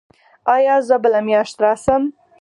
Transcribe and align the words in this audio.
ایا 0.55 0.75
زه 0.87 0.95
بله 1.03 1.19
میاشت 1.27 1.55
راشم؟ 1.63 2.03